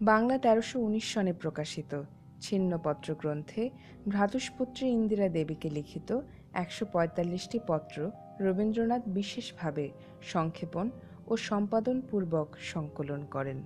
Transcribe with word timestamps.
বাংলা 0.00 0.36
তেরোশো 0.38 0.76
উনিশ 0.78 1.06
সনে 1.14 1.32
প্রকাশিত 1.32 1.92
ছিন্নপত্র 2.40 3.08
গ্রন্থে 3.14 3.62
ভ্রাতুষ্পুত্রী 4.08 4.86
ইন্দিরা 4.88 5.28
দেবীকে 5.28 5.68
লিখিত 5.70 6.10
একশো 6.52 6.84
পঁয়তাল্লিশটি 6.92 7.58
পত্র 7.66 7.96
রবীন্দ্রনাথ 8.40 9.02
বিশেষভাবে 9.08 9.84
সংক্ষেপণ 10.22 10.86
ও 11.26 11.32
সম্পাদনপূর্বক 11.48 12.48
সংকলন 12.72 13.20
করেন। 13.24 13.58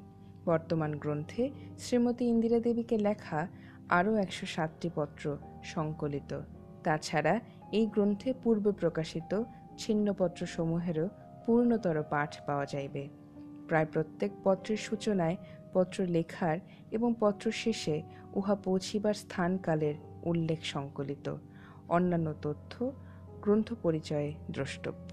বর্তমান 0.46 0.92
গ্রন্থে 1.02 1.42
শ্রীমতী 1.78 2.24
ইন্দিরা 2.24 2.58
দেবীকে 2.60 2.96
লেখা 2.98 3.40
আরও 3.88 4.12
একশো 4.14 4.46
সাতটি 4.46 4.88
পত্র 4.94 5.24
সংকলিত। 5.64 6.30
তাছাড়া 6.84 7.34
এই 7.72 7.86
গ্রন্থে 7.86 8.30
পূর্বে 8.42 8.72
প্রকাশিত 8.72 9.32
ছিন্নপত্র 9.78 10.40
সমূহেরও 10.46 11.06
পূর্ণতর 11.46 11.96
পাঠ 12.10 12.30
পাওয়া 12.46 12.66
যাইবে। 12.66 13.02
প্রায় 13.68 13.88
প্রত্যেক 13.92 14.30
পত্রের 14.44 14.80
সূচনায় 14.86 15.36
পত্র 15.74 16.06
লেখার 16.06 16.58
এবং 16.90 17.14
পত্র 17.20 17.52
শেষে 17.52 18.02
উহা 18.34 18.54
পৌঁছিবার 18.54 19.14
স্থানকালের 19.14 19.94
উল্লেখ 20.24 20.60
সংকলিত। 20.64 21.36
অন্যান্য 21.88 22.34
তথ্য, 22.42 22.92
গ্রন্থ 23.42 23.68
পরিচয়ে 23.82 24.34
দ্রষ্টব্য। 24.50 25.10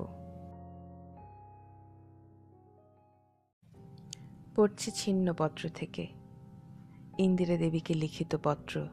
পড়ছি 4.56 4.92
ছিন্ন 4.92 5.34
পত্র 5.38 5.70
থেকে। 5.76 6.08
ইন্দিরা 7.18 7.56
দেবীকে 7.58 7.94
লিখিত 7.94 8.36
পত্র, 8.44 8.88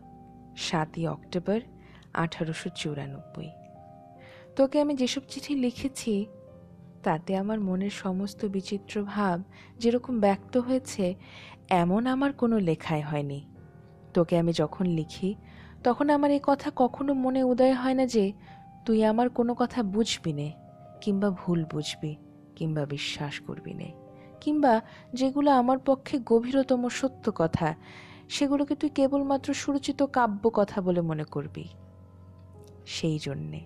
সাতই 0.57 1.07
অক্টোবর 1.07 1.61
আঠারোশো 2.15 2.69
চুরানব্বই। 2.75 3.51
তোকে 4.57 4.77
আমি 4.81 4.95
যেসব 4.95 5.23
চিঠি 5.29 5.55
লিখেছি 5.55 6.13
তাতে 7.03 7.37
আমার 7.37 7.61
মনের 7.61 7.91
সমস্ত 7.91 8.45
বিচিত্র 8.45 9.03
ভাব 9.03 9.43
যেরকম 9.79 10.21
ব্যক্ত 10.21 10.57
হয়েছে, 10.57 11.15
এমন 11.69 12.07
আমার 12.07 12.33
কোনো 12.33 12.59
লেখায় 12.59 13.03
হয়নি। 13.03 13.41
তোকে 14.15 14.39
আমি 14.39 14.53
যখন 14.53 14.87
লিখি, 14.87 15.35
তখন 15.85 16.11
আমার 16.11 16.31
এই 16.31 16.41
কথা 16.43 16.71
কখনো 16.77 17.15
মনে 17.15 17.43
উদয় 17.43 17.75
হয় 17.75 17.95
না 17.95 18.07
যে, 18.07 18.33
তুই 18.85 19.05
আমার 19.05 19.31
কোনো 19.31 19.55
কথা 19.55 19.83
বুঝবি 19.83 20.33
নে, 20.33 20.53
কিংবা 21.01 21.31
ভুল 21.31 21.65
বুঝবি, 21.65 22.17
কিংবা 22.57 22.87
বিশ্বাস 22.87 23.41
করবি 23.41 23.75
নে, 23.75 23.93
কিংবা 24.41 24.81
যেগুলো 25.15 25.51
আমার 25.51 25.79
পক্ষে 25.79 26.19
গভীরতম 26.27 26.89
সত্য 26.89 27.33
কথা, 27.35 27.75
সেগুলোকে 28.29 28.75
তুই 28.75 28.91
কেবলমাত্র 28.91 29.55
সুরচিত 29.55 30.03
কাব্য 30.03 30.51
কথা 30.55 30.81
বলে 30.81 31.01
মনে 31.01 31.25
করবি। 31.25 31.69
সেই 32.87 33.19
জন্যে 33.19 33.61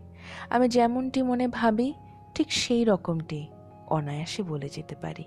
আমি 0.50 0.69
যেমনটি 0.69 1.22
মনে 1.22 1.48
ভাবি 1.48 1.94
ঠিক 2.34 2.52
সেই 2.52 2.84
রকমটি 2.84 3.47
অনায়াসে 3.86 4.42
বলে 4.42 4.69
যেতে 4.69 4.94
পারি। 4.94 5.25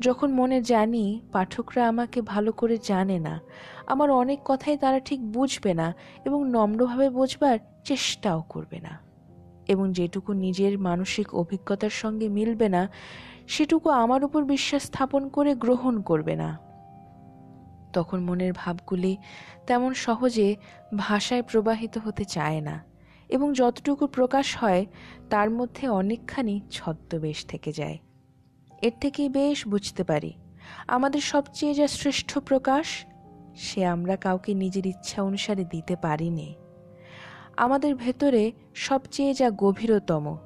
যখন 0.00 0.32
মনে 0.32 0.62
জানি 0.62 1.20
পাঠকরা 1.32 1.88
আমাকে 1.88 2.22
ভালো 2.22 2.52
করে 2.52 2.78
জানে 2.84 3.18
না, 3.18 3.40
আমার 3.86 4.10
অনেক 4.10 4.40
কথাই 4.44 4.76
তারা 4.76 5.00
ঠিক 5.00 5.32
বুঝবে 5.32 5.74
না 5.74 5.94
এবং 6.24 6.48
নম্রভাবে 6.48 7.10
বোঝবার 7.10 7.58
চেষ্টাও 7.84 8.42
করবে 8.48 8.80
না। 8.80 8.98
এবং 9.68 9.92
যেটুকু 9.92 10.32
নিজের 10.32 10.78
মানসিক 10.78 11.34
অভিজ্ঞতার 11.34 11.90
সঙ্গে 11.90 12.28
মিলবে 12.28 12.68
না, 12.68 12.88
সেটুকু 13.48 13.90
আমার 13.90 14.24
উপর 14.24 14.44
বিশ্বাস 14.44 14.82
স্থাপন 14.82 15.28
করে 15.28 15.54
গ্রহণ 15.54 16.02
করবে 16.02 16.36
না। 16.36 16.58
তখন 17.92 18.20
মনের 18.20 18.52
ভাবগুলি 18.56 19.16
তেমন 19.66 19.94
সহজে 19.94 20.56
ভাষায় 20.96 21.42
প্রবাহিত 21.42 21.98
হতে 21.98 22.24
চায় 22.24 22.60
না। 22.60 22.91
এবং 23.28 23.52
যতটুকু 23.52 24.06
প্রকাশ 24.06 24.56
হয়, 24.56 24.86
তার 25.30 25.50
মধ্যে 25.50 25.88
অনেকখানি 25.88 26.60
ছদ্মবেশ 26.70 27.46
থেকে 27.46 27.72
যায়। 27.72 27.98
এর 28.82 28.92
থেকেই 29.00 29.28
বেশ 29.28 29.68
বুঝতে 29.68 30.04
পারি, 30.04 30.32
আমাদের 30.88 31.20
সবচেয়ে 31.20 31.74
যা 31.74 31.88
শ্রেষ্ঠ 31.88 32.38
প্রকাশ, 32.38 32.86
সে 33.56 33.86
আমরা 33.86 34.16
কাউকে 34.16 34.54
নিজের 34.54 34.86
ইচ্ছা 34.86 35.22
অনুসারে 35.22 35.64
দিতে 35.64 35.96
পারিনি। 35.96 36.54
আমাদের 37.56 37.94
ভেতরে 37.94 38.52
সবচেয়ে 38.74 39.34
যা 39.34 39.50
গভীরতম, 39.50 40.36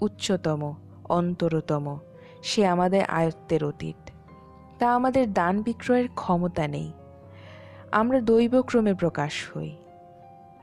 উচ্চতম, 0.00 0.74
অন্তরতম, 1.08 1.98
সে 2.42 2.66
আমাদের 2.66 3.04
আয়ত্তের 3.04 3.64
অতীত। 3.64 4.10
তা 4.78 4.94
আমাদের 4.94 5.32
দান 5.32 5.62
বিক্রয়ের 5.62 6.08
ক্ষমতা 6.14 6.68
নেই। 6.68 6.92
আমরা 7.92 8.20
দৈবক্রমে 8.20 8.94
প্রকাশ 8.94 9.32
হই। 9.54 9.76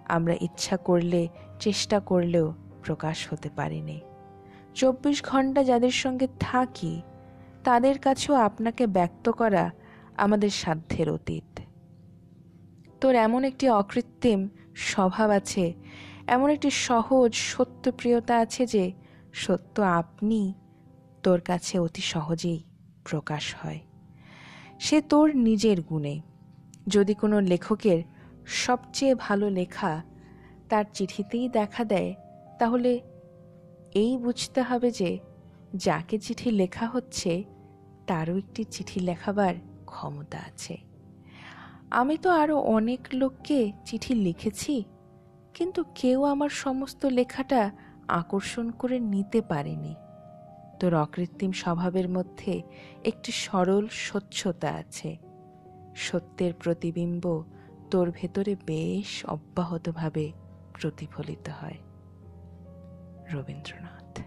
আমরা 0.09 0.35
ইচ্ছা 0.41 0.77
করলে, 0.77 1.27
চেষ্টা 1.59 1.99
করলেও 1.99 2.53
প্রকাশ 2.83 3.33
হতে 3.33 3.49
পারিনি। 3.55 3.99
চব্বিশ 4.75 5.23
ঘণ্টা 5.23 5.63
যাদের 5.63 5.91
সঙ্গে 5.91 6.27
থাকি, 6.39 7.01
তাদের 7.63 7.99
কাছেও 7.99 8.35
আপনাকে 8.35 8.87
ব্যক্ত 8.87 9.29
করা 9.29 9.71
আমাদের 10.17 10.49
সাধ্যের 10.49 11.09
অতীত। 11.09 11.59
তোর 13.01 13.15
এমন 13.15 13.43
একটি 13.43 13.69
অকৃত্রিম 13.69 14.49
স্বভাব 14.75 15.29
আছে, 15.29 15.73
এমন 16.27 16.49
একটি 16.49 16.69
সহজ 16.69 17.33
সত্যপ্রিয়তা 17.33 18.37
আছে 18.37 18.65
যে, 18.65 18.91
সত্য 19.33 19.81
আপনি 19.81 20.53
তোর 21.23 21.41
কাছে 21.41 21.79
অতি 21.79 22.01
সহজেই 22.01 22.63
প্রকাশ 23.03 23.55
হয়। 23.63 23.79
সে 24.79 25.01
তোর 25.01 25.35
নিজের 25.35 25.81
গুণে। 25.81 26.21
যদি 26.87 27.13
কোনো 27.13 27.41
লেখকের 27.41 28.03
সবচেয়ে 28.45 29.15
ভালো 29.15 29.49
লেখা 29.49 30.01
তার 30.69 30.85
চিঠিতেই 30.93 31.49
দেখা 31.49 31.83
দেয়, 31.83 32.15
তাহলে 32.59 32.99
এই 33.93 34.17
বুঝতে 34.17 34.61
হবে 34.61 34.91
যে 34.91 35.19
যাকে 35.75 36.17
চিঠি 36.19 36.51
লেখা 36.51 36.85
হচ্ছে, 36.87 37.43
তারও 38.07 38.37
একটি 38.37 38.63
চিঠি 38.63 38.99
লেখাবার 38.99 39.55
ক্ষমতা 39.85 40.37
আছে। 40.37 40.77
আমি 41.91 42.17
তো 42.17 42.29
আরও 42.29 42.57
অনেক 42.57 43.07
লোককে 43.13 43.71
চিঠি 43.85 44.15
লিখেছি, 44.15 44.83
কিন্তু 45.53 45.83
কেউ 45.95 46.23
আমার 46.23 46.49
সমস্ত 46.49 47.05
লেখাটা 47.05 47.71
আকর্ষণ 48.07 48.71
করে 48.71 48.99
নিতে 48.99 49.41
পারেনি। 49.41 49.95
তোর 50.79 50.93
অকৃত্রিম 50.95 51.51
স্বভাবের 51.51 52.09
মধ্যে 52.09 52.61
একটি 53.03 53.31
সরল 53.31 53.87
স্বচ্ছতা 53.87 54.69
আছে। 54.69 55.17
সত্যের 55.95 56.53
প্রতিবিম্ব 56.53 57.43
তোর 57.91 58.11
ভেতরে 58.11 58.55
বেশ 58.55 59.25
অব্যাহতভাবে 59.25 60.31
প্রতিফলিত 60.81 61.49
হয়। 61.49 61.77
রবীন্দ্রনাথ। 63.33 64.19